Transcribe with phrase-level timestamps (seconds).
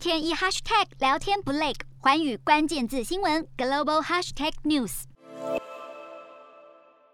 [0.00, 5.02] 天一 hashtag 聊天不累，环宇关键字新闻 global hashtag news。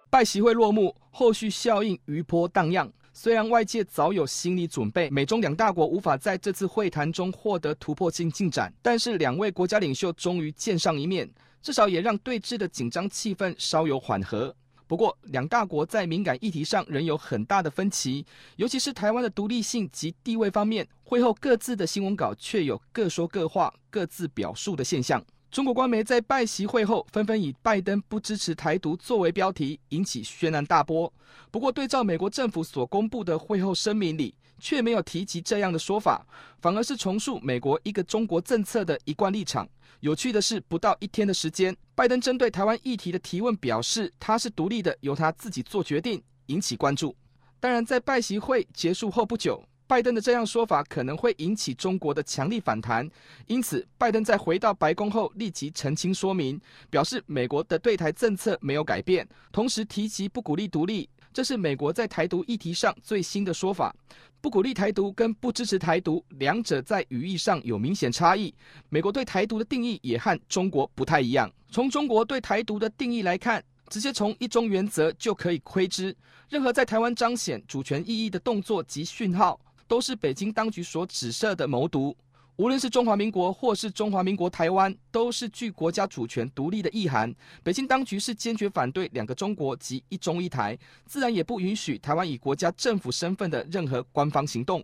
[0.08, 2.88] 拜席会落幕，后续效应余波荡漾。
[3.12, 11.28] 虽然外界早有心理准备，美中两大国无法在这次会谈中获得突破性进展，但是两位国家领袖终于见上一面，
[11.60, 14.54] 至少也让对峙的紧张气氛稍有缓和。
[14.86, 18.24] 不过，两大国在敏感议题上仍有很大的分歧，
[18.56, 20.86] 尤其是台湾的独立性及地位方面。
[21.02, 25.24] 会后各自的新闻稿却有各说各话、各自表述的现象。
[25.56, 31.10] 中国官媒在拜习会后纷纷以“拜登不支持台独”作为标题，引起轩然大波。
[31.50, 36.26] 不过，对照美国政府所公布的会后声明里，却没有提及这样的说法，
[36.60, 39.66] 反而是重述美国一个中国政策的一贯立场。
[40.00, 47.16] 有趣的是，不到一天的时间，拜登针对台湾议题的提问表示，他是独立的，由他自己做决定，引起关注。
[47.58, 53.08] 当然，在拜习会结束后不久，拜登的这样说法可能会引起中国的强力反弹，
[53.46, 61.08] 因此，拜登在回到白宫后立即澄清说明，表示美国的对台政策没有改变，同时提及不鼓励独立。
[61.32, 63.94] 这是美国在台独议题上最新的说法，
[64.40, 68.52] 不鼓励台独跟不支持台独，两者在语义上有明显差异。
[68.88, 71.52] 美国对台独的定义也和中国不太一样。
[71.70, 76.16] 从中国对台独的定义来看，直接从一中原则就可以窥知，
[76.48, 82.16] 任何在台湾彰显主权意义的动作及讯号，都是北京当局所指涉的谋独。
[82.56, 87.30] 无论是中华民国或是中华民国台湾，都是具国家主权独立的意涵。
[87.62, 94.82] 北京当局是坚决反对两个中国及一中一台，自然也不允许台湾以国家政府身份的任何官方行动。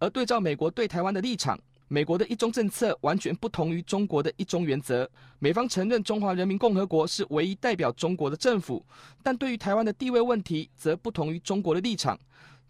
[0.00, 5.08] 而对照美国对台湾的立场，美国的一中政策完全不同于中国的一中原则。
[5.38, 8.84] 美方承认中华人民共和国是唯一代表中国的政府，
[9.22, 12.18] 但对于台湾的地位问题，则不同于中国的立场。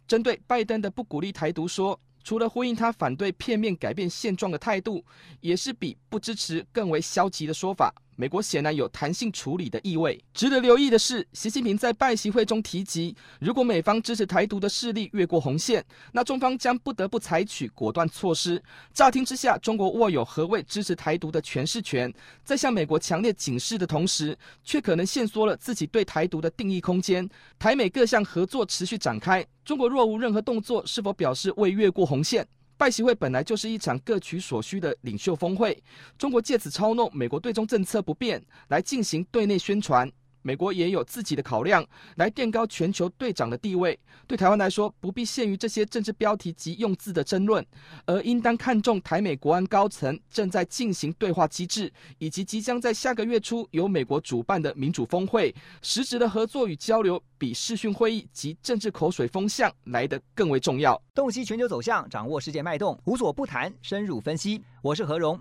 [0.06, 1.98] 针对拜登的不鼓励台独说。
[2.22, 5.04] 除了呼应他反对片面改变现状的态度，
[5.40, 7.94] 也是比不支持更为消极的说法。
[8.16, 10.22] 美国显然有弹性处理的意味。
[10.32, 18.62] 值得留意的是，习近平在拜习会中提及，如果美方支持台独的势力越过红线，那中方将不得不采取果断措施。
[18.92, 22.12] 乍听之下，中国握有何谓支持台独的诠释权，
[22.44, 27.28] 在向美国强烈警示的同时，却可能限缩了自己对台独的定义空间。
[27.58, 32.46] 台美各项合作持续展开，中国若无任何动作，是否表示未越过红线？
[32.84, 35.82] 外协会本来就是一场各取所需的领袖峰会，
[36.18, 40.06] 中国借此操弄美国对中政策不变来进行对内宣传。
[40.44, 41.82] 美国也有自己的考量，
[42.16, 43.98] 来垫高全球队长的地位。
[44.26, 47.64] 对台湾来说，不必限于这些政治标题及用字的争论，
[48.04, 61.00] 而应当看重台美国安高层正在进行对话机制，以及即将在下个月初由美国主办的民主峰会，实质的合作与交流比视讯会议及政治口水风向来得更为重要。
[61.14, 64.62] 洞悉全球走向，掌握世界脉动，无所不谈，深入分析。
[64.82, 65.40] 我是何荣。